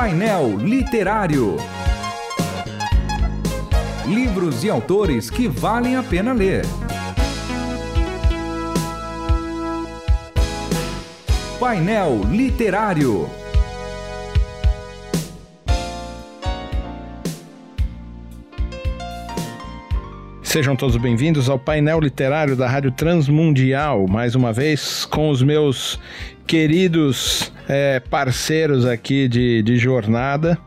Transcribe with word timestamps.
Painel 0.00 0.56
Literário. 0.56 1.58
Livros 4.06 4.64
e 4.64 4.70
autores 4.70 5.28
que 5.28 5.46
valem 5.46 5.94
a 5.94 6.02
pena 6.02 6.32
ler. 6.32 6.64
Painel 11.60 12.22
Literário. 12.30 13.28
Sejam 20.42 20.74
todos 20.74 20.96
bem-vindos 20.96 21.50
ao 21.50 21.58
painel 21.58 22.00
literário 22.00 22.56
da 22.56 22.66
Rádio 22.66 22.90
Transmundial, 22.90 24.06
mais 24.08 24.34
uma 24.34 24.50
vez 24.50 25.04
com 25.04 25.28
os 25.28 25.42
meus 25.42 26.00
queridos 26.46 27.52
é, 27.70 28.00
parceiros 28.00 28.84
aqui 28.84 29.28
de, 29.28 29.62
de 29.62 29.76
jornada. 29.78 30.58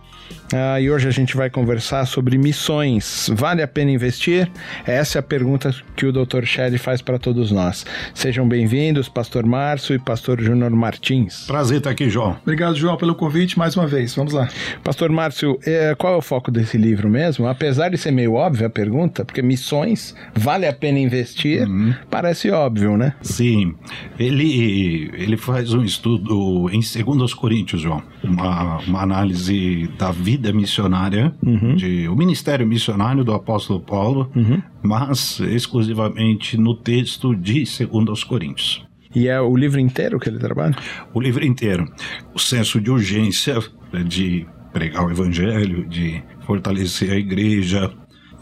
Ah, 0.56 0.80
e 0.80 0.92
hoje 0.92 1.08
a 1.08 1.12
gente 1.12 1.36
vai 1.36 1.50
conversar 1.50 2.06
sobre 2.06 2.38
missões. 2.38 3.28
Vale 3.34 3.64
a 3.64 3.68
pena 3.68 3.90
investir? 3.90 4.48
Essa 4.86 5.18
é 5.18 5.20
a 5.20 5.24
pergunta 5.24 5.74
que 5.96 6.06
o 6.06 6.12
Dr. 6.12 6.44
Shed 6.44 6.78
faz 6.78 7.02
para 7.02 7.18
todos 7.18 7.52
nós. 7.52 7.84
Sejam 8.14 8.48
bem-vindos, 8.48 9.10
Pastor 9.10 9.48
Márcio 9.48 9.96
e 9.96 10.00
Pastor 10.00 10.40
Júnior 10.40 10.70
Martins. 10.70 11.48
Prazer 11.48 11.80
estar 11.80 11.90
aqui, 11.90 12.08
João. 12.08 12.38
Obrigado, 12.44 12.76
João, 12.76 12.96
pelo 12.98 13.16
convite 13.16 13.58
mais 13.58 13.76
uma 13.76 13.88
vez. 13.88 14.14
Vamos 14.14 14.32
lá. 14.32 14.48
Pastor 14.84 15.10
Márcio, 15.12 15.58
é, 15.66 15.96
qual 15.96 16.14
é 16.14 16.18
o 16.18 16.22
foco 16.22 16.52
desse 16.52 16.78
livro 16.78 17.10
mesmo? 17.10 17.48
Apesar 17.48 17.90
de 17.90 17.98
ser 17.98 18.12
meio 18.12 18.34
óbvia 18.34 18.68
a 18.68 18.70
pergunta, 18.70 19.26
porque 19.26 19.42
missões, 19.42 20.14
vale 20.36 20.68
a 20.68 20.74
pena 20.74 21.00
investir? 21.00 21.68
Uhum. 21.68 21.96
Parece 22.12 22.52
óbvio, 22.52 22.96
né? 22.96 23.16
Sim. 23.24 23.74
Ele, 24.20 25.10
ele 25.16 25.36
faz 25.36 25.74
um 25.74 25.84
estudo 25.84 26.70
em 26.70 26.80
2 26.80 27.34
Coríntios, 27.34 27.82
João, 27.82 28.04
uma, 28.24 28.78
uma 28.82 29.02
análise 29.02 29.90
da 29.98 30.12
vida 30.12 30.43
vida 30.44 30.52
missionária, 30.52 31.34
uhum. 31.42 31.76
de, 31.76 32.08
o 32.10 32.16
ministério 32.16 32.68
missionário 32.68 33.24
do 33.24 33.34
apóstolo 33.34 33.80
Paulo, 33.80 34.30
uhum. 34.36 34.62
mas 34.84 35.40
exclusivamente 35.40 36.58
no 36.58 36.76
texto 36.76 37.34
de 37.34 37.64
2 37.64 38.24
Coríntios. 38.26 38.86
E 39.16 39.28
é 39.28 39.40
o 39.40 39.56
livro 39.56 39.80
inteiro 39.80 40.20
que 40.20 40.28
ele 40.28 40.40
trabalha? 40.40 40.76
O 41.14 41.22
livro 41.22 41.46
inteiro. 41.46 41.88
O 42.34 42.40
senso 42.40 42.82
de 42.82 42.92
urgência 42.92 43.58
de 44.06 44.46
pregar 44.74 45.06
o 45.06 45.12
evangelho, 45.12 45.88
de 45.88 46.22
fortalecer 46.46 47.12
a 47.12 47.16
igreja, 47.16 47.92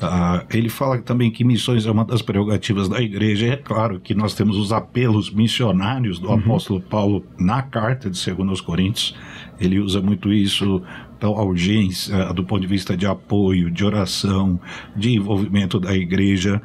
Uh, 0.02 0.44
ele 0.52 0.68
fala 0.68 0.98
também 0.98 1.30
que 1.30 1.44
missões 1.44 1.86
é 1.86 1.92
uma 1.92 2.04
das 2.04 2.24
prerrogativas 2.24 2.90
da 2.90 3.00
igreja. 3.00 3.54
É 3.54 3.56
claro 3.56 4.00
que 4.00 4.16
nós 4.16 4.34
temos 4.34 4.58
os 4.58 4.74
apelos 4.74 5.30
missionários 5.32 6.18
do 6.18 6.28
uhum. 6.28 6.40
apóstolo 6.40 6.82
Paulo 6.82 7.24
na 7.38 7.62
carta 7.62 8.10
de 8.10 8.34
2 8.34 8.62
Coríntios. 8.62 9.16
Ele 9.60 9.80
usa 9.80 10.02
muito 10.02 10.34
isso 10.34 10.82
pela 11.22 11.44
urgência, 11.44 12.34
do 12.34 12.44
ponto 12.44 12.62
de 12.62 12.68
vista 12.68 12.98
de 12.98 13.06
apoio, 13.06 13.70
de 13.70 13.86
oração, 13.86 14.60
de 14.96 15.12
envolvimento 15.12 15.80
da 15.80 15.96
igreja. 15.96 16.60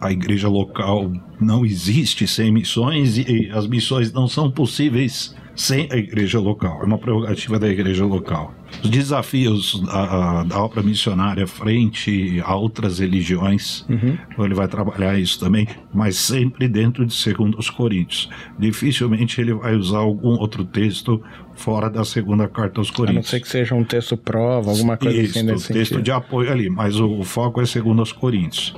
A 0.00 0.10
igreja 0.10 0.48
local 0.48 1.12
não 1.38 1.64
existe 1.64 2.26
sem 2.26 2.50
missões 2.50 3.18
e 3.18 3.50
as 3.52 3.66
missões 3.66 4.10
não 4.10 4.26
são 4.26 4.50
possíveis 4.50 5.36
sem 5.54 5.88
a 5.92 5.96
igreja 5.96 6.40
local. 6.40 6.80
É 6.82 6.86
uma 6.86 6.96
prerrogativa 6.96 7.58
da 7.58 7.68
igreja 7.68 8.06
local. 8.06 8.54
Os 8.82 8.90
desafios 8.90 9.80
da, 9.82 10.44
da 10.44 10.62
obra 10.62 10.82
missionária 10.82 11.46
frente 11.46 12.40
a 12.44 12.54
outras 12.54 12.98
religiões, 12.98 13.84
uhum. 13.88 14.16
Ele 14.44 14.54
vai 14.54 14.68
trabalhar 14.68 15.18
isso 15.18 15.40
também, 15.40 15.66
mas 15.92 16.16
sempre 16.16 16.68
dentro 16.68 17.04
de 17.04 17.34
2 17.34 17.70
Coríntios. 17.70 18.28
Dificilmente 18.58 19.40
ele 19.40 19.54
vai 19.54 19.74
usar 19.74 19.98
algum 19.98 20.38
outro 20.38 20.64
texto 20.64 21.22
fora 21.54 21.90
da 21.90 22.04
segunda 22.04 22.48
carta 22.48 22.80
aos 22.80 22.90
Coríntios. 22.90 23.16
A 23.16 23.20
não 23.20 23.22
ser 23.22 23.40
que 23.40 23.48
seja 23.48 23.74
um 23.74 23.84
texto 23.84 24.16
prova, 24.16 24.70
alguma 24.70 24.96
coisa 24.96 25.20
isso, 25.20 25.38
assim 25.38 25.46
nesse 25.46 25.68
texto 25.68 25.88
sentido. 25.90 26.02
de 26.04 26.12
apoio 26.12 26.50
ali, 26.50 26.70
mas 26.70 26.98
o, 27.00 27.18
o 27.18 27.24
foco 27.24 27.60
é 27.60 27.64
2 27.64 28.12
Coríntios. 28.12 28.74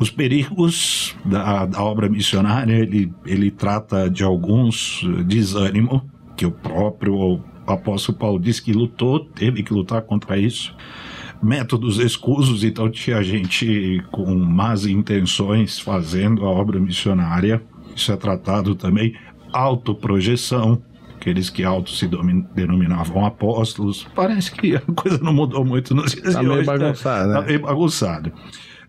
Os 0.00 0.10
perigos 0.10 1.16
da, 1.24 1.66
da, 1.66 1.82
obra 1.82 2.08
missionária, 2.08 2.72
ele, 2.72 3.12
ele 3.26 3.50
trata 3.50 4.08
de 4.08 4.22
alguns 4.22 5.02
desânimo, 5.26 6.08
que 6.38 6.46
o 6.46 6.52
próprio 6.52 7.42
apóstolo 7.66 8.16
Paulo 8.16 8.38
disse 8.38 8.62
que 8.62 8.72
lutou, 8.72 9.18
teve 9.18 9.64
que 9.64 9.72
lutar 9.72 10.02
contra 10.02 10.38
isso. 10.38 10.72
Métodos 11.42 11.98
escusos, 11.98 12.62
então 12.62 12.88
tinha 12.88 13.22
gente 13.24 14.00
com 14.12 14.34
más 14.36 14.86
intenções 14.86 15.80
fazendo 15.80 16.46
a 16.46 16.48
obra 16.48 16.78
missionária. 16.78 17.60
Isso 17.94 18.12
é 18.12 18.16
tratado 18.16 18.76
também. 18.76 19.14
Autoprojeção, 19.52 20.80
aqueles 21.16 21.50
que 21.50 21.64
auto 21.64 21.90
se 21.90 22.08
denominavam 22.54 23.26
apóstolos. 23.26 24.06
Parece 24.14 24.52
que 24.52 24.76
a 24.76 24.80
coisa 24.80 25.18
não 25.18 25.32
mudou 25.32 25.64
muito 25.64 25.92
nos 25.92 26.12
dias 26.12 26.34
tá 26.34 26.42
meio 26.42 26.64
bagunçado, 26.64 27.32
tá, 27.32 27.34
né? 27.34 27.40
tá 27.40 27.46
meio 27.46 27.60
bagunçado. 27.60 28.32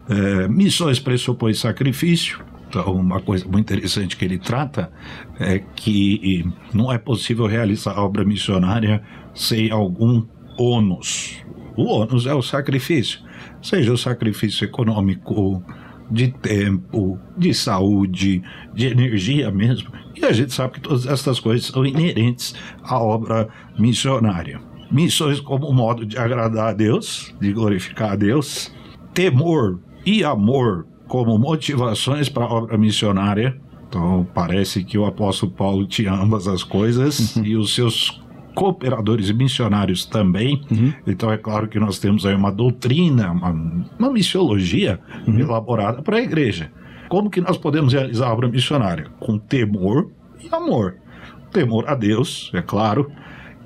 É, 0.07 0.47
missões 0.47 0.99
pressupõe 0.99 1.55
sacrifício. 1.55 2.39
Então, 2.69 2.93
uma 2.93 3.19
coisa 3.19 3.45
muito 3.45 3.61
interessante 3.61 4.15
que 4.15 4.23
ele 4.23 4.37
trata 4.37 4.91
é 5.39 5.57
que 5.57 6.45
não 6.71 6.93
é 6.93 6.99
possível 6.99 7.47
realizar 7.47 7.93
a 7.93 8.03
obra 8.03 8.23
missionária 8.23 9.01
sem 9.33 9.71
algum 9.71 10.23
ônus. 10.55 11.43
O 11.75 11.85
ônus 11.85 12.27
é 12.27 12.33
o 12.33 12.43
sacrifício, 12.43 13.21
seja 13.59 13.91
o 13.91 13.97
sacrifício 13.97 14.65
econômico, 14.65 15.63
de 16.11 16.27
tempo, 16.27 17.19
de 17.37 17.53
saúde, 17.53 18.43
de 18.73 18.87
energia 18.87 19.51
mesmo. 19.51 19.91
E 20.15 20.25
a 20.25 20.31
gente 20.31 20.53
sabe 20.53 20.73
que 20.73 20.81
todas 20.81 21.05
essas 21.05 21.39
coisas 21.39 21.67
são 21.67 21.85
inerentes 21.85 22.55
à 22.83 22.99
obra 22.99 23.47
missionária. 23.77 24.59
Missões 24.91 25.39
como 25.39 25.71
modo 25.71 26.05
de 26.05 26.17
agradar 26.17 26.69
a 26.69 26.73
Deus, 26.73 27.33
de 27.39 27.53
glorificar 27.53 28.13
a 28.13 28.15
Deus, 28.15 28.71
temor 29.13 29.79
e 30.05 30.23
amor 30.23 30.87
como 31.09 31.37
motivações 31.37 32.29
para 32.29 32.45
a 32.45 32.47
obra 32.47 32.77
missionária. 32.77 33.59
Então, 33.89 34.25
parece 34.33 34.83
que 34.83 34.97
o 34.97 35.05
apóstolo 35.05 35.51
Paulo 35.51 35.87
tinha 35.87 36.13
ambas 36.13 36.47
as 36.47 36.63
coisas 36.63 37.35
uhum. 37.35 37.43
e 37.43 37.57
os 37.57 37.73
seus 37.73 38.21
cooperadores 38.53 39.29
e 39.29 39.33
missionários 39.33 40.05
também. 40.05 40.61
Uhum. 40.71 40.93
Então, 41.07 41.31
é 41.31 41.37
claro 41.37 41.67
que 41.67 41.79
nós 41.79 41.97
temos 41.97 42.25
aí 42.25 42.35
uma 42.35 42.51
doutrina, 42.51 43.31
uma, 43.31 43.49
uma 43.97 44.11
missiologia 44.11 44.99
uhum. 45.27 45.39
elaborada 45.39 46.03
para 46.03 46.17
a 46.17 46.21
igreja. 46.21 46.71
Como 47.09 47.29
que 47.31 47.41
nós 47.41 47.57
podemos 47.57 47.91
realizar 47.91 48.27
a 48.27 48.33
obra 48.33 48.47
missionária? 48.47 49.07
Com 49.19 49.39
temor 49.39 50.11
e 50.39 50.53
amor. 50.53 50.97
Temor 51.51 51.89
a 51.89 51.95
Deus, 51.95 52.51
é 52.53 52.61
claro, 52.61 53.11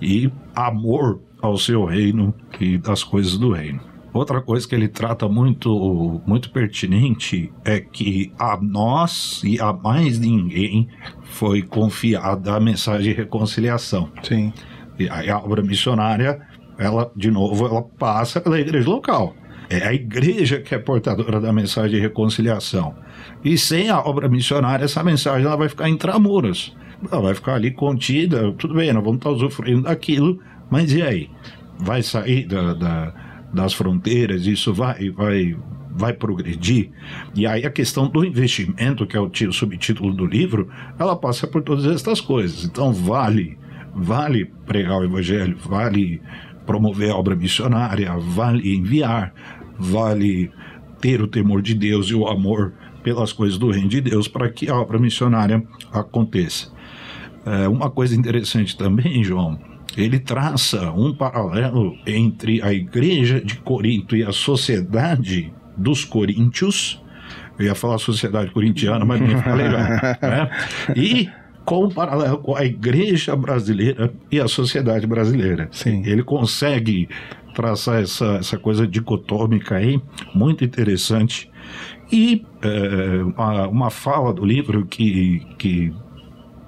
e 0.01 0.31
amor 0.55 1.19
ao 1.41 1.57
seu 1.57 1.83
reino 1.83 2.33
e 2.57 2.77
das 2.77 3.03
coisas 3.03 3.37
do 3.37 3.51
reino. 3.51 3.92
Outra 4.13 4.39
coisa 4.41 4.67
que 4.67 4.75
ele 4.75 4.87
trata 4.87 5.27
muito, 5.27 6.21
muito 6.25 6.51
pertinente 6.51 7.51
é 7.65 7.79
que 7.79 8.31
a 8.37 8.59
nós 8.61 9.41
e 9.43 9.59
a 9.59 9.73
mais 9.73 10.19
ninguém 10.19 10.87
foi 11.23 11.63
confiada 11.63 12.55
a 12.55 12.59
mensagem 12.59 13.11
de 13.11 13.13
reconciliação. 13.13 14.11
Sim. 14.21 14.53
E 14.99 15.09
a 15.09 15.39
obra 15.39 15.63
missionária, 15.63 16.39
ela, 16.77 17.11
de 17.15 17.31
novo, 17.31 17.65
ela 17.65 17.81
passa 17.81 18.39
pela 18.39 18.59
igreja 18.59 18.87
local. 18.87 19.33
É 19.67 19.87
a 19.87 19.93
igreja 19.93 20.61
que 20.61 20.75
é 20.75 20.77
portadora 20.77 21.41
da 21.41 21.51
mensagem 21.51 21.95
de 21.95 21.99
reconciliação. 21.99 22.93
E 23.43 23.57
sem 23.57 23.89
a 23.89 23.99
obra 23.99 24.29
missionária, 24.29 24.85
essa 24.85 25.03
mensagem 25.03 25.47
ela 25.47 25.57
vai 25.57 25.69
ficar 25.69 25.89
em 25.89 25.97
tramuras. 25.97 26.71
Ela 27.11 27.21
vai 27.21 27.33
ficar 27.33 27.55
ali 27.55 27.71
contida, 27.71 28.53
tudo 28.53 28.75
bem, 28.75 28.93
nós 28.93 29.03
vamos 29.03 29.17
estar 29.17 29.31
usufruindo 29.31 29.81
daquilo, 29.81 30.39
mas 30.69 30.93
e 30.93 31.01
aí? 31.01 31.29
Vai 31.79 32.03
sair 32.03 32.45
da, 32.45 32.73
da 32.75 33.32
das 33.53 33.73
fronteiras, 33.73 34.47
isso 34.47 34.73
vai, 34.73 35.09
vai, 35.11 35.55
vai 35.91 36.13
progredir. 36.13 36.89
E 37.35 37.45
aí 37.45 37.65
a 37.65 37.69
questão 37.69 38.07
do 38.07 38.25
investimento, 38.25 39.05
que 39.05 39.15
é 39.15 39.19
o 39.19 39.31
subtítulo 39.51 40.13
do 40.13 40.25
livro, 40.25 40.69
ela 40.97 41.15
passa 41.15 41.45
por 41.45 41.61
todas 41.61 41.85
estas 41.85 42.19
coisas. 42.19 42.65
Então 42.65 42.91
vale, 42.91 43.57
vale 43.93 44.45
pregar 44.65 44.99
o 44.99 45.03
evangelho, 45.03 45.57
vale 45.57 46.21
promover 46.65 47.11
a 47.11 47.15
obra 47.15 47.35
missionária, 47.35 48.11
vale 48.17 48.75
enviar, 48.75 49.33
vale 49.77 50.51
ter 50.99 51.21
o 51.21 51.27
temor 51.27 51.61
de 51.61 51.73
Deus 51.73 52.07
e 52.07 52.15
o 52.15 52.27
amor 52.27 52.73
pelas 53.03 53.33
coisas 53.33 53.57
do 53.57 53.69
reino 53.69 53.89
de 53.89 53.99
Deus 53.99 54.27
para 54.27 54.49
que 54.49 54.69
a 54.69 54.75
obra 54.75 54.97
missionária 54.97 55.61
aconteça. 55.91 56.71
É, 57.45 57.67
uma 57.67 57.89
coisa 57.89 58.15
interessante 58.15 58.77
também, 58.77 59.21
João, 59.23 59.59
ele 59.95 60.19
traça 60.19 60.91
um 60.91 61.13
paralelo 61.13 61.95
entre 62.05 62.61
a 62.61 62.73
igreja 62.73 63.39
de 63.39 63.57
Corinto 63.57 64.15
e 64.15 64.23
a 64.23 64.31
sociedade 64.31 65.53
dos 65.77 66.03
coríntios. 66.03 67.01
Eu 67.57 67.67
ia 67.67 67.75
falar 67.75 67.97
sociedade 67.99 68.51
corintiana, 68.51 69.05
mas 69.05 69.21
não 69.21 69.27
ia 69.27 69.37
ficar 69.37 69.53
legal. 69.53 69.81
Né? 69.81 70.49
E 70.95 71.29
com 71.63 71.85
um 71.85 71.89
paralelo 71.89 72.39
com 72.39 72.55
a 72.55 72.65
igreja 72.65 73.35
brasileira 73.35 74.13
e 74.31 74.39
a 74.39 74.47
sociedade 74.47 75.07
brasileira. 75.07 75.69
Sim. 75.71 76.03
Ele 76.05 76.23
consegue 76.23 77.07
traçar 77.53 78.01
essa, 78.01 78.35
essa 78.35 78.57
coisa 78.57 78.87
dicotômica 78.87 79.75
aí, 79.75 80.01
muito 80.33 80.63
interessante. 80.65 81.49
E 82.11 82.45
é, 82.61 83.23
uma, 83.23 83.67
uma 83.67 83.89
fala 83.89 84.33
do 84.33 84.43
livro 84.43 84.85
que, 84.85 85.41
que 85.57 85.93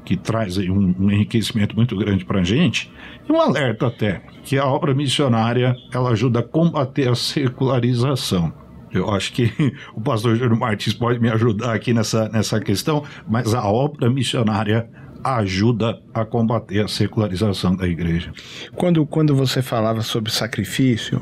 que 0.05 0.15
traz 0.15 0.57
um, 0.57 0.93
um 0.99 1.11
enriquecimento 1.11 1.75
muito 1.75 1.97
grande 1.97 2.23
para 2.23 2.39
a 2.41 2.43
gente, 2.43 2.91
e 3.27 3.31
um 3.31 3.41
alerta 3.41 3.87
até, 3.87 4.21
que 4.43 4.57
a 4.57 4.65
obra 4.65 4.93
missionária 4.93 5.75
ela 5.91 6.11
ajuda 6.11 6.39
a 6.39 6.43
combater 6.43 7.09
a 7.09 7.15
secularização. 7.15 8.53
Eu 8.93 9.09
acho 9.11 9.33
que 9.33 9.51
o 9.93 9.99
pastor 9.99 10.35
Júlio 10.35 10.57
Martins 10.57 10.93
pode 10.93 11.19
me 11.19 11.29
ajudar 11.29 11.73
aqui 11.73 11.93
nessa, 11.93 12.29
nessa 12.29 12.59
questão, 12.61 13.03
mas 13.27 13.53
a 13.53 13.65
obra 13.67 14.09
missionária 14.09 14.89
ajuda 15.25 15.99
a 16.13 16.23
combater 16.23 16.85
a 16.85 16.87
secularização 16.87 17.75
da 17.75 17.87
igreja. 17.87 18.31
Quando, 18.75 19.03
quando 19.07 19.35
você 19.35 19.59
falava 19.59 20.01
sobre 20.01 20.31
sacrifício, 20.31 21.19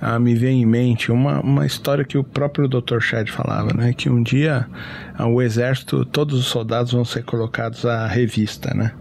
ah, 0.00 0.20
me 0.20 0.36
vem 0.36 0.62
em 0.62 0.66
mente 0.66 1.10
uma, 1.10 1.40
uma 1.40 1.66
história 1.66 2.04
que 2.04 2.16
o 2.16 2.22
próprio 2.22 2.68
Dr. 2.68 3.00
Shedd 3.00 3.28
falava, 3.28 3.72
né? 3.74 3.92
Que 3.92 4.08
um 4.08 4.22
dia 4.22 4.68
ah, 5.14 5.26
o 5.26 5.42
exército, 5.42 6.04
todos 6.04 6.38
os 6.38 6.46
soldados 6.46 6.92
vão 6.92 7.04
ser 7.04 7.24
colocados 7.24 7.84
à 7.84 8.06
revista, 8.06 8.72
né? 8.72 8.92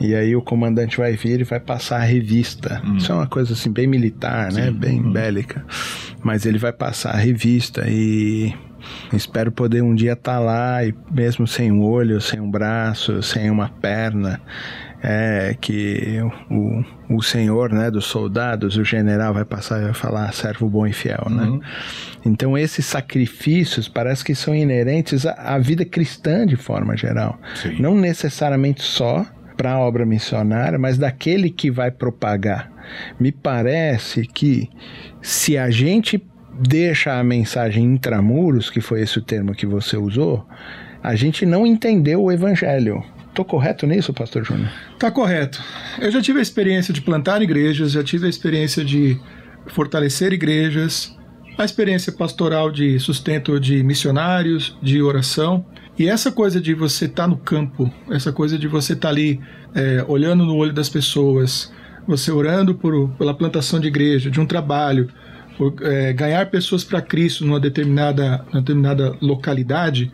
E 0.00 0.14
aí 0.14 0.34
o 0.34 0.40
comandante 0.40 0.96
vai 0.96 1.12
vir 1.12 1.40
e 1.40 1.44
vai 1.44 1.60
passar 1.60 1.98
a 1.98 2.04
revista. 2.04 2.80
Hum. 2.84 2.96
Isso 2.96 3.12
é 3.12 3.14
uma 3.14 3.26
coisa 3.26 3.52
assim 3.52 3.70
bem 3.70 3.86
militar, 3.86 4.50
né? 4.50 4.66
Sim. 4.66 4.72
Bem 4.72 5.00
hum. 5.00 5.12
bélica. 5.12 5.64
Mas 6.22 6.46
ele 6.46 6.58
vai 6.58 6.72
passar 6.72 7.10
a 7.10 7.18
revista 7.18 7.84
e 7.86 8.54
Espero 9.12 9.52
poder 9.52 9.82
um 9.82 9.94
dia 9.94 10.12
estar 10.12 10.34
tá 10.34 10.38
lá 10.38 10.84
e 10.84 10.94
mesmo 11.10 11.46
sem 11.46 11.70
um 11.70 11.82
olho, 11.82 12.20
sem 12.20 12.40
um 12.40 12.50
braço, 12.50 13.22
sem 13.22 13.50
uma 13.50 13.68
perna, 13.68 14.40
é 15.02 15.56
que 15.60 16.20
o, 16.48 16.84
o 17.16 17.22
senhor, 17.22 17.72
né, 17.72 17.90
dos 17.90 18.04
soldados, 18.04 18.76
o 18.76 18.84
general 18.84 19.34
vai 19.34 19.44
passar 19.44 19.80
e 19.80 19.84
vai 19.84 19.94
falar 19.94 20.32
servo 20.32 20.68
bom 20.68 20.86
e 20.86 20.92
fiel, 20.92 21.26
né? 21.28 21.42
Uhum. 21.44 21.60
Então 22.24 22.56
esses 22.56 22.86
sacrifícios 22.86 23.88
parece 23.88 24.24
que 24.24 24.34
são 24.34 24.54
inerentes 24.54 25.26
à, 25.26 25.32
à 25.32 25.58
vida 25.58 25.84
cristã 25.84 26.46
de 26.46 26.56
forma 26.56 26.96
geral, 26.96 27.38
Sim. 27.56 27.80
não 27.80 27.96
necessariamente 27.96 28.82
só 28.82 29.26
para 29.56 29.72
a 29.72 29.78
obra 29.80 30.06
missionária, 30.06 30.78
mas 30.78 30.96
daquele 30.96 31.50
que 31.50 31.70
vai 31.70 31.90
propagar. 31.90 32.70
Me 33.18 33.32
parece 33.32 34.26
que 34.26 34.70
se 35.20 35.56
a 35.58 35.70
gente 35.70 36.18
deixa 36.52 37.18
a 37.18 37.24
mensagem 37.24 37.84
intramuros, 37.84 38.70
que 38.70 38.80
foi 38.80 39.02
esse 39.02 39.18
o 39.18 39.22
termo 39.22 39.54
que 39.54 39.66
você 39.66 39.96
usou, 39.96 40.46
a 41.02 41.14
gente 41.14 41.44
não 41.44 41.66
entendeu 41.66 42.22
o 42.22 42.30
evangelho. 42.30 43.02
Estou 43.28 43.44
correto 43.44 43.86
nisso, 43.86 44.12
pastor 44.12 44.44
Júnior? 44.44 44.70
Está 44.92 45.10
correto. 45.10 45.62
Eu 45.98 46.10
já 46.10 46.20
tive 46.20 46.38
a 46.38 46.42
experiência 46.42 46.92
de 46.92 47.00
plantar 47.00 47.40
igrejas, 47.40 47.92
já 47.92 48.04
tive 48.04 48.26
a 48.26 48.28
experiência 48.28 48.84
de 48.84 49.18
fortalecer 49.68 50.32
igrejas, 50.32 51.16
a 51.56 51.64
experiência 51.64 52.12
pastoral 52.12 52.70
de 52.70 52.98
sustento 52.98 53.58
de 53.58 53.82
missionários, 53.82 54.76
de 54.82 55.00
oração. 55.00 55.64
E 55.98 56.08
essa 56.08 56.30
coisa 56.30 56.60
de 56.60 56.74
você 56.74 57.06
estar 57.06 57.24
tá 57.24 57.28
no 57.28 57.38
campo, 57.38 57.90
essa 58.10 58.32
coisa 58.32 58.58
de 58.58 58.68
você 58.68 58.92
estar 58.92 59.08
tá 59.08 59.12
ali 59.12 59.40
é, 59.74 60.04
olhando 60.06 60.44
no 60.44 60.54
olho 60.54 60.72
das 60.72 60.88
pessoas, 60.88 61.72
você 62.06 62.30
orando 62.30 62.74
por, 62.74 63.10
pela 63.10 63.34
plantação 63.34 63.80
de 63.80 63.88
igreja, 63.88 64.30
de 64.30 64.40
um 64.40 64.46
trabalho, 64.46 65.08
por 65.56 65.74
é, 65.82 66.12
ganhar 66.12 66.46
pessoas 66.50 66.84
para 66.84 67.00
Cristo 67.00 67.44
numa 67.44 67.60
determinada, 67.60 68.44
numa 68.50 68.60
determinada 68.60 69.16
localidade, 69.20 70.10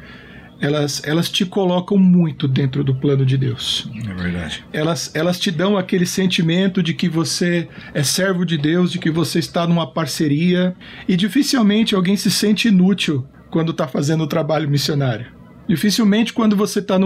elas, 0.61 1.03
elas 1.05 1.31
te 1.31 1.47
colocam 1.47 1.97
muito 1.97 2.49
dentro 2.49 2.83
do 2.83 2.95
plano 2.95 3.25
de 3.25 3.37
Deus. 3.37 3.89
É 3.95 4.15
verdade. 4.15 4.65
Elas, 4.73 5.15
elas 5.15 5.39
te 5.39 5.51
dão 5.51 5.77
aquele 5.77 6.07
sentimento 6.07 6.83
de 6.83 6.95
que 6.95 7.09
você 7.09 7.69
é 7.95 8.03
servo 8.03 8.45
de 8.45 8.59
Deus, 8.59 8.91
de 8.91 8.99
que 8.99 9.11
você 9.11 9.39
está 9.39 9.67
numa 9.67 9.87
parceria, 9.87 10.75
e 11.07 11.17
dificilmente 11.17 11.95
alguém 11.95 12.17
se 12.17 12.31
sente 12.31 12.69
inútil 12.69 13.25
quando 13.51 13.71
está 13.71 13.87
fazendo 13.87 14.25
o 14.25 14.27
trabalho 14.27 14.69
missionário. 14.69 15.38
Dificilmente, 15.69 16.33
quando 16.33 16.57
você 16.57 16.79
está 16.79 16.99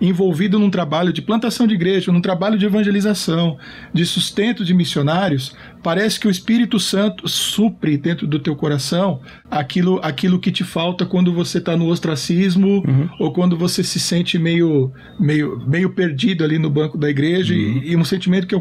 envolvido 0.00 0.58
num 0.58 0.70
trabalho 0.70 1.12
de 1.12 1.20
plantação 1.20 1.66
de 1.66 1.74
igreja, 1.74 2.10
num 2.10 2.20
trabalho 2.20 2.58
de 2.58 2.64
evangelização, 2.64 3.58
de 3.92 4.06
sustento 4.06 4.64
de 4.64 4.72
missionários, 4.72 5.54
parece 5.82 6.18
que 6.18 6.26
o 6.26 6.30
Espírito 6.30 6.80
Santo 6.80 7.28
supre 7.28 7.96
dentro 7.96 8.26
do 8.26 8.38
teu 8.38 8.56
coração 8.56 9.20
aquilo, 9.50 10.00
aquilo 10.02 10.40
que 10.40 10.50
te 10.50 10.64
falta 10.64 11.04
quando 11.04 11.32
você 11.32 11.58
está 11.58 11.76
no 11.76 11.86
ostracismo 11.86 12.82
uhum. 12.86 13.08
ou 13.20 13.32
quando 13.32 13.56
você 13.56 13.84
se 13.84 14.00
sente 14.00 14.38
meio, 14.38 14.92
meio, 15.20 15.62
meio 15.66 15.90
perdido 15.90 16.42
ali 16.42 16.58
no 16.58 16.70
banco 16.70 16.96
da 16.96 17.10
igreja 17.10 17.54
uhum. 17.54 17.60
e, 17.60 17.92
e, 17.92 17.96
um 17.96 18.04
sentimento 18.04 18.46
que 18.46 18.54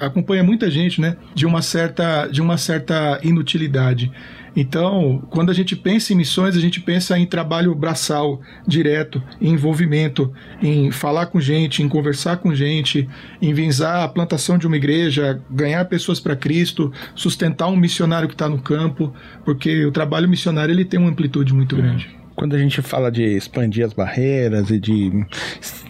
acompanha 0.00 0.44
muita 0.44 0.70
gente, 0.70 1.00
né? 1.00 1.16
De 1.34 1.44
uma 1.44 1.60
certa, 1.60 2.28
de 2.28 2.40
uma 2.40 2.56
certa 2.56 3.18
inutilidade. 3.22 4.10
Então, 4.56 5.22
quando 5.30 5.50
a 5.50 5.54
gente 5.54 5.74
pensa 5.74 6.12
em 6.12 6.16
missões, 6.16 6.56
a 6.56 6.60
gente 6.60 6.80
pensa 6.80 7.18
em 7.18 7.26
trabalho 7.26 7.74
braçal, 7.74 8.40
direto, 8.66 9.22
em 9.40 9.52
envolvimento, 9.52 10.32
em 10.62 10.90
falar 10.90 11.26
com 11.26 11.40
gente, 11.40 11.82
em 11.82 11.88
conversar 11.88 12.36
com 12.36 12.54
gente, 12.54 13.08
em 13.42 13.52
visar 13.52 14.04
a 14.04 14.08
plantação 14.08 14.56
de 14.56 14.66
uma 14.66 14.76
igreja, 14.76 15.42
ganhar 15.50 15.84
pessoas 15.86 16.20
para 16.20 16.36
Cristo, 16.36 16.92
sustentar 17.14 17.68
um 17.68 17.76
missionário 17.76 18.28
que 18.28 18.34
está 18.34 18.48
no 18.48 18.60
campo, 18.60 19.12
porque 19.44 19.84
o 19.84 19.92
trabalho 19.92 20.28
missionário 20.28 20.72
ele 20.72 20.84
tem 20.84 21.00
uma 21.00 21.10
amplitude 21.10 21.52
muito 21.52 21.76
grande 21.76 22.23
quando 22.34 22.54
a 22.54 22.58
gente 22.58 22.82
fala 22.82 23.10
de 23.10 23.22
expandir 23.22 23.84
as 23.84 23.92
barreiras 23.92 24.70
e 24.70 24.78
de 24.78 25.24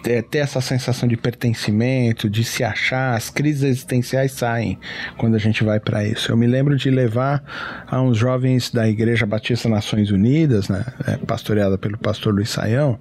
é, 0.05 0.21
ter 0.21 0.39
essa 0.39 0.61
sensação 0.61 1.07
de 1.07 1.17
pertencimento, 1.17 2.29
de 2.29 2.43
se 2.43 2.63
achar, 2.63 3.15
as 3.15 3.29
crises 3.29 3.63
existenciais 3.63 4.31
saem 4.31 4.77
quando 5.17 5.35
a 5.35 5.39
gente 5.39 5.63
vai 5.63 5.79
para 5.79 6.05
isso. 6.05 6.31
Eu 6.31 6.37
me 6.37 6.45
lembro 6.45 6.75
de 6.77 6.89
levar 6.89 7.43
a 7.87 8.01
uns 8.01 8.17
jovens 8.17 8.71
da 8.71 8.87
Igreja 8.87 9.25
Batista 9.25 9.67
Nações 9.67 10.11
Unidas, 10.11 10.69
né, 10.69 10.85
é, 11.07 11.17
pastoreada 11.17 11.77
pelo 11.77 11.97
pastor 11.97 12.33
Luiz 12.33 12.49
Saião, 12.49 12.99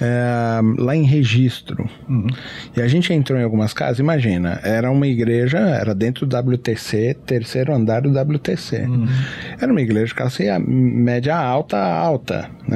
é, 0.00 0.60
lá 0.78 0.94
em 0.94 1.04
Registro. 1.04 1.88
Uhum. 2.08 2.28
E 2.76 2.80
a 2.80 2.88
gente 2.88 3.12
entrou 3.12 3.38
em 3.38 3.42
algumas 3.42 3.72
casas, 3.72 3.98
imagina, 3.98 4.60
era 4.62 4.90
uma 4.90 5.06
igreja, 5.06 5.58
era 5.58 5.94
dentro 5.94 6.26
do 6.26 6.36
WTC, 6.36 7.16
terceiro 7.26 7.74
andar 7.74 8.02
do 8.02 8.10
WTC. 8.10 8.82
Uhum. 8.82 9.06
Era 9.60 9.72
uma 9.72 9.80
igreja 9.80 10.06
de 10.06 10.14
classe 10.14 10.46
média 10.58 11.36
alta, 11.36 11.78
alta, 11.78 12.48
né? 12.68 12.75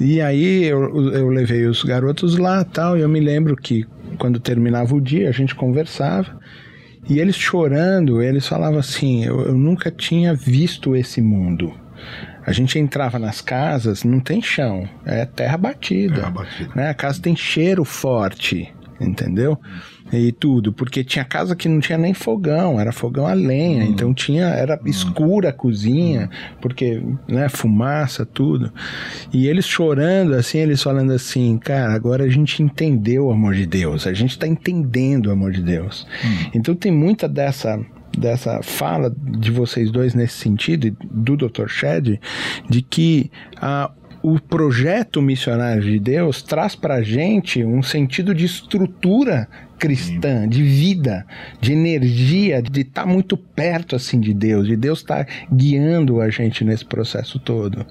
E 0.00 0.20
aí 0.20 0.64
eu, 0.64 1.12
eu 1.12 1.28
levei 1.28 1.66
os 1.66 1.82
garotos 1.82 2.36
lá 2.36 2.64
tal, 2.64 2.96
e 2.96 3.00
eu 3.00 3.08
me 3.08 3.20
lembro 3.20 3.56
que 3.56 3.86
quando 4.18 4.38
terminava 4.38 4.94
o 4.94 5.00
dia 5.00 5.28
a 5.28 5.32
gente 5.32 5.54
conversava. 5.54 6.38
E 7.08 7.18
eles 7.18 7.36
chorando, 7.36 8.22
eles 8.22 8.46
falavam 8.46 8.78
assim: 8.78 9.24
eu, 9.24 9.40
eu 9.46 9.54
nunca 9.54 9.90
tinha 9.90 10.34
visto 10.34 10.96
esse 10.96 11.20
mundo. 11.20 11.72
A 12.46 12.52
gente 12.52 12.78
entrava 12.78 13.18
nas 13.18 13.40
casas, 13.40 14.04
não 14.04 14.20
tem 14.20 14.42
chão, 14.42 14.86
é 15.04 15.24
terra 15.24 15.56
batida. 15.56 16.16
Terra 16.16 16.30
batida. 16.30 16.70
Né? 16.74 16.90
A 16.90 16.94
casa 16.94 17.20
tem 17.20 17.34
cheiro 17.34 17.84
forte, 17.84 18.72
entendeu? 19.00 19.58
e 20.12 20.32
tudo, 20.32 20.72
porque 20.72 21.02
tinha 21.02 21.24
casa 21.24 21.56
que 21.56 21.68
não 21.68 21.80
tinha 21.80 21.98
nem 21.98 22.12
fogão, 22.12 22.78
era 22.78 22.92
fogão 22.92 23.26
a 23.26 23.32
lenha, 23.32 23.84
hum. 23.84 23.88
então 23.88 24.14
tinha 24.14 24.46
era 24.46 24.76
hum. 24.76 24.86
escura 24.86 25.48
a 25.48 25.52
cozinha, 25.52 26.28
hum. 26.30 26.56
porque 26.60 27.02
né, 27.28 27.48
fumaça, 27.48 28.26
tudo. 28.26 28.72
E 29.32 29.46
eles 29.46 29.66
chorando 29.66 30.34
assim, 30.34 30.58
eles 30.58 30.82
falando 30.82 31.12
assim, 31.12 31.58
cara, 31.58 31.94
agora 31.94 32.24
a 32.24 32.28
gente 32.28 32.62
entendeu 32.62 33.26
o 33.26 33.32
amor 33.32 33.54
de 33.54 33.66
Deus, 33.66 34.06
a 34.06 34.12
gente 34.12 34.32
está 34.32 34.46
entendendo 34.46 35.26
o 35.26 35.30
amor 35.30 35.52
de 35.52 35.62
Deus. 35.62 36.06
Hum. 36.24 36.50
Então 36.54 36.74
tem 36.74 36.92
muita 36.92 37.28
dessa 37.28 37.80
dessa 38.16 38.62
fala 38.62 39.10
de 39.10 39.50
vocês 39.50 39.90
dois 39.90 40.14
nesse 40.14 40.34
sentido, 40.34 40.96
do 41.10 41.36
Dr. 41.36 41.66
Shed, 41.66 42.20
de 42.70 42.80
que 42.80 43.28
a 43.56 43.90
o 44.24 44.40
projeto 44.40 45.20
missionário 45.20 45.82
de 45.82 45.98
Deus 45.98 46.40
traz 46.40 46.74
para 46.74 46.94
a 46.94 47.02
gente 47.02 47.62
um 47.62 47.82
sentido 47.82 48.34
de 48.34 48.46
estrutura 48.46 49.46
cristã, 49.78 50.48
de 50.48 50.62
vida, 50.62 51.26
de 51.60 51.74
energia, 51.74 52.62
de 52.62 52.80
estar 52.80 53.02
tá 53.02 53.06
muito 53.06 53.36
perto 53.36 53.94
assim 53.94 54.18
de 54.18 54.32
Deus, 54.32 54.66
de 54.66 54.76
Deus 54.76 55.00
estar 55.00 55.26
tá 55.26 55.32
guiando 55.52 56.22
a 56.22 56.30
gente 56.30 56.64
nesse 56.64 56.86
processo 56.86 57.38
todo. 57.38 57.84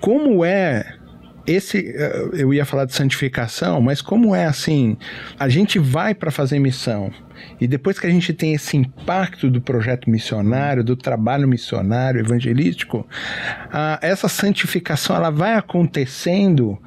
Como 0.00 0.44
é 0.44 0.96
esse 1.46 1.78
eh, 1.78 2.28
eu 2.34 2.52
ia 2.52 2.64
falar 2.64 2.84
de 2.84 2.94
santificação, 2.94 3.80
mas 3.80 4.00
como 4.00 4.34
é 4.34 4.46
assim, 4.46 4.96
a 5.38 5.48
gente 5.48 5.78
vai 5.78 6.14
para 6.14 6.30
fazer 6.30 6.58
missão 6.58 7.12
e 7.60 7.66
depois 7.66 7.98
que 7.98 8.06
a 8.06 8.10
gente 8.10 8.32
tem 8.32 8.54
esse 8.54 8.76
impacto 8.76 9.50
do 9.50 9.60
projeto 9.60 10.10
missionário, 10.10 10.82
do 10.82 10.96
trabalho 10.96 11.46
missionário 11.46 12.20
evangelístico, 12.20 13.06
a, 13.72 13.98
essa 14.02 14.28
santificação 14.28 15.16
ela 15.16 15.30
vai 15.30 15.54
acontecendo 15.54 16.78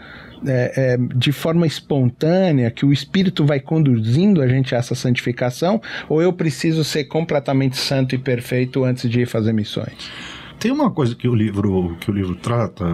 é, 0.46 0.94
é, 0.94 0.98
de 1.16 1.32
forma 1.32 1.66
espontânea, 1.66 2.70
que 2.70 2.86
o 2.86 2.94
Espírito 2.94 3.46
vai 3.46 3.60
conduzindo 3.60 4.42
a 4.42 4.48
gente 4.48 4.76
a 4.76 4.78
essa 4.78 4.94
santificação, 4.94 5.82
ou 6.08 6.22
eu 6.22 6.32
preciso 6.34 6.84
ser 6.84 7.06
completamente 7.06 7.78
santo 7.78 8.14
e 8.14 8.18
perfeito 8.18 8.84
antes 8.84 9.10
de 9.10 9.22
ir 9.22 9.28
fazer 9.28 9.54
missões? 9.54 10.12
Tem 10.60 10.72
uma 10.72 10.92
coisa 10.92 11.16
que 11.16 11.28
o 11.28 11.36
livro 11.36 11.96
que 12.00 12.12
o 12.12 12.14
livro 12.14 12.36
trata, 12.36 12.86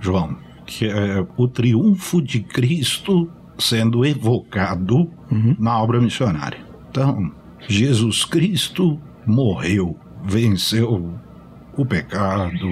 João, 0.00 0.36
que 0.68 0.86
é 0.86 1.26
o 1.38 1.48
triunfo 1.48 2.20
de 2.20 2.40
Cristo 2.40 3.28
sendo 3.58 4.04
evocado 4.04 5.10
uhum. 5.32 5.56
na 5.58 5.82
obra 5.82 5.98
missionária. 5.98 6.58
Então, 6.90 7.32
Jesus 7.66 8.24
Cristo 8.24 9.00
morreu, 9.26 9.98
venceu 10.22 11.18
o 11.74 11.86
pecado, 11.86 12.68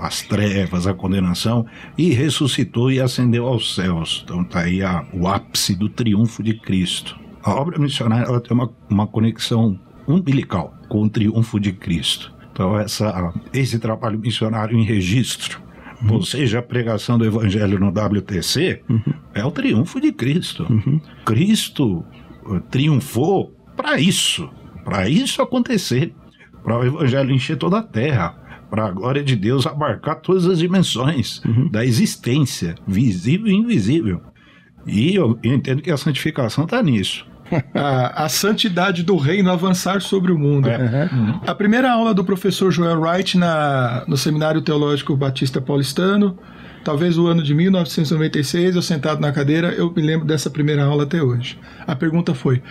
as 0.00 0.22
trevas, 0.22 0.86
a 0.86 0.94
condenação, 0.94 1.66
e 1.98 2.10
ressuscitou 2.10 2.92
e 2.92 3.00
ascendeu 3.00 3.46
aos 3.46 3.74
céus. 3.74 4.22
Então 4.24 4.42
está 4.42 4.60
aí 4.60 4.82
a, 4.82 5.04
o 5.12 5.26
ápice 5.26 5.74
do 5.74 5.88
triunfo 5.88 6.42
de 6.42 6.54
Cristo. 6.54 7.18
A 7.42 7.52
obra 7.52 7.78
missionária 7.78 8.26
ela 8.26 8.40
tem 8.40 8.56
uma, 8.56 8.70
uma 8.88 9.06
conexão 9.06 9.78
umbilical 10.06 10.74
com 10.88 11.02
o 11.02 11.10
triunfo 11.10 11.58
de 11.58 11.72
Cristo. 11.72 12.32
Então 12.52 12.78
essa, 12.78 13.32
esse 13.52 13.78
trabalho 13.78 14.18
missionário 14.18 14.78
em 14.78 14.84
registro, 14.84 15.60
uhum. 16.02 16.14
ou 16.14 16.22
seja, 16.22 16.58
a 16.58 16.62
pregação 16.62 17.18
do 17.18 17.24
evangelho 17.24 17.78
no 17.78 17.88
WTC, 17.88 18.82
uhum. 18.88 19.12
é 19.34 19.44
o 19.44 19.50
triunfo 19.50 20.00
de 20.00 20.12
Cristo. 20.12 20.66
Uhum. 20.68 21.00
Cristo 21.24 22.04
uh, 22.44 22.60
triunfou 22.70 23.54
para 23.76 24.00
isso, 24.00 24.48
para 24.84 25.08
isso 25.08 25.42
acontecer, 25.42 26.14
para 26.62 26.78
o 26.78 26.84
evangelho 26.84 27.32
encher 27.32 27.56
toda 27.56 27.78
a 27.78 27.82
terra, 27.82 28.36
para 28.70 28.86
a 28.86 28.90
glória 28.90 29.22
de 29.22 29.34
Deus 29.34 29.66
abarcar 29.66 30.20
todas 30.20 30.46
as 30.46 30.58
dimensões 30.58 31.42
uhum. 31.44 31.68
da 31.68 31.84
existência, 31.84 32.74
visível 32.86 33.48
e 33.48 33.54
invisível. 33.54 34.20
E 34.86 35.14
eu, 35.14 35.38
eu 35.42 35.54
entendo 35.54 35.82
que 35.82 35.90
a 35.90 35.96
santificação 35.96 36.64
está 36.64 36.82
nisso. 36.82 37.26
A, 37.74 38.24
a, 38.24 38.28
santidade 38.28 39.02
do 39.02 39.16
reino 39.16 39.50
avançar 39.50 40.00
sobre 40.00 40.32
o 40.32 40.38
mundo. 40.38 40.68
É. 40.68 41.08
Uhum. 41.12 41.40
A 41.46 41.54
primeira 41.54 41.90
aula 41.90 42.14
do 42.14 42.24
professor 42.24 42.70
Joel 42.70 43.00
Wright 43.00 43.36
na, 43.36 44.04
no 44.06 44.16
Seminário 44.16 44.60
Teológico 44.62 45.16
Batista 45.16 45.60
Paulistano, 45.60 46.38
talvez 46.84 47.18
o 47.18 47.26
ano 47.26 47.42
de 47.42 47.54
1996, 47.54 48.76
eu 48.76 48.82
sentado 48.82 49.20
na 49.20 49.32
cadeira, 49.32 49.72
eu 49.72 49.92
me 49.92 50.02
lembro 50.02 50.26
dessa 50.26 50.50
primeira 50.50 50.84
aula 50.84 51.04
até 51.04 51.22
hoje. 51.22 51.58
A 51.86 51.94
pergunta 51.94 52.34
foi: 52.34 52.62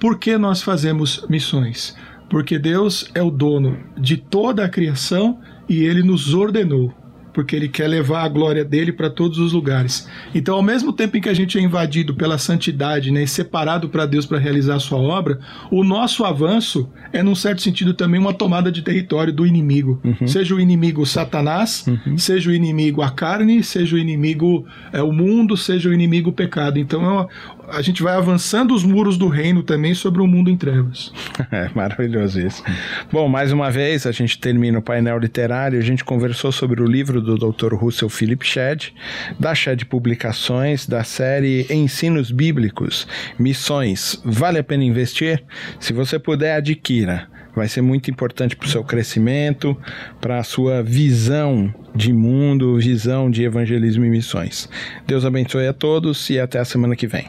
por 0.00 0.18
que 0.18 0.36
nós 0.36 0.62
fazemos 0.62 1.24
missões? 1.28 1.96
Porque 2.28 2.58
Deus 2.58 3.10
é 3.14 3.22
o 3.22 3.30
dono 3.30 3.78
de 3.96 4.16
toda 4.16 4.64
a 4.64 4.68
criação 4.68 5.38
e 5.68 5.82
ele 5.82 6.02
nos 6.02 6.32
ordenou 6.34 6.94
porque 7.32 7.56
ele 7.56 7.68
quer 7.68 7.88
levar 7.88 8.22
a 8.22 8.28
glória 8.28 8.64
dele 8.64 8.92
para 8.92 9.10
todos 9.10 9.38
os 9.38 9.52
lugares. 9.52 10.08
Então, 10.34 10.54
ao 10.54 10.62
mesmo 10.62 10.92
tempo 10.92 11.16
em 11.16 11.20
que 11.20 11.28
a 11.28 11.34
gente 11.34 11.58
é 11.58 11.60
invadido 11.60 12.14
pela 12.14 12.38
santidade, 12.38 13.10
né, 13.10 13.22
e 13.22 13.26
separado 13.26 13.88
para 13.88 14.06
Deus 14.06 14.26
para 14.26 14.38
realizar 14.38 14.76
a 14.76 14.80
sua 14.80 14.98
obra, 14.98 15.38
o 15.70 15.84
nosso 15.84 16.24
avanço 16.24 16.88
é, 17.12 17.22
num 17.22 17.34
certo 17.34 17.62
sentido, 17.62 17.94
também 17.94 18.20
uma 18.20 18.32
tomada 18.32 18.70
de 18.70 18.82
território 18.82 19.32
do 19.32 19.46
inimigo. 19.46 20.00
Uhum. 20.04 20.26
Seja 20.26 20.54
o 20.54 20.60
inimigo 20.60 21.04
Satanás, 21.04 21.84
uhum. 21.86 22.16
seja 22.16 22.50
o 22.50 22.54
inimigo 22.54 23.02
a 23.02 23.10
carne, 23.10 23.62
seja 23.62 23.96
o 23.96 23.98
inimigo 23.98 24.66
é, 24.92 25.02
o 25.02 25.12
mundo, 25.12 25.56
seja 25.56 25.88
o 25.88 25.92
inimigo 25.92 26.30
o 26.30 26.32
pecado. 26.32 26.78
Então, 26.78 27.04
é 27.04 27.08
uma, 27.08 27.28
a 27.68 27.80
gente 27.82 28.02
vai 28.02 28.14
avançando 28.14 28.74
os 28.74 28.84
muros 28.84 29.16
do 29.16 29.28
reino 29.28 29.62
também 29.62 29.94
sobre 29.94 30.20
o 30.20 30.26
mundo 30.26 30.50
em 30.50 30.56
trevas. 30.56 31.12
É 31.50 31.68
maravilhoso 31.74 32.40
isso. 32.40 32.62
Bom, 33.10 33.28
mais 33.28 33.52
uma 33.52 33.70
vez 33.70 34.06
a 34.06 34.12
gente 34.12 34.38
termina 34.38 34.78
o 34.78 34.82
painel 34.82 35.18
literário. 35.18 35.78
A 35.78 35.82
gente 35.82 36.02
conversou 36.02 36.50
sobre 36.50 36.80
o 36.80 36.86
livro 36.86 37.20
do 37.20 37.36
Dr. 37.36 37.74
Russell 37.74 38.08
Philip 38.08 38.44
Shedd, 38.46 38.90
da 39.38 39.54
Shedd 39.54 39.84
Publicações, 39.84 40.86
da 40.86 41.04
série 41.04 41.66
Ensinos 41.68 42.30
Bíblicos, 42.30 43.06
Missões. 43.38 44.20
Vale 44.24 44.58
a 44.58 44.64
pena 44.64 44.84
investir? 44.84 45.42
Se 45.78 45.92
você 45.92 46.18
puder, 46.18 46.56
adquira 46.56 47.28
vai 47.54 47.68
ser 47.68 47.82
muito 47.82 48.10
importante 48.10 48.56
para 48.56 48.66
o 48.66 48.70
seu 48.70 48.82
crescimento, 48.82 49.76
para 50.20 50.38
a 50.38 50.42
sua 50.42 50.82
visão 50.82 51.72
de 51.94 52.12
mundo, 52.12 52.78
visão 52.78 53.30
de 53.30 53.44
evangelismo 53.44 54.04
e 54.04 54.10
missões. 54.10 54.68
Deus 55.06 55.24
abençoe 55.24 55.66
a 55.66 55.72
todos 55.72 56.30
e 56.30 56.40
até 56.40 56.58
a 56.58 56.64
semana 56.64 56.96
que 56.96 57.06
vem. 57.06 57.26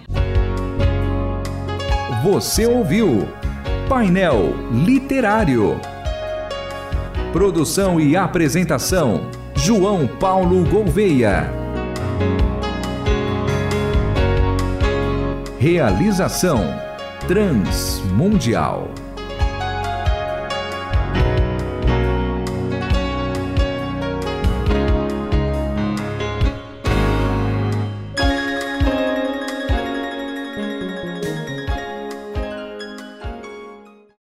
Você 2.24 2.66
ouviu 2.66 3.28
Painel 3.90 4.56
Literário. 4.86 5.80
Produção 7.34 8.00
e 8.00 8.16
apresentação: 8.16 9.30
João 9.56 10.08
Paulo 10.08 10.64
Gouveia. 10.70 11.52
Realização 15.60 16.62
Transmundial. 17.28 19.03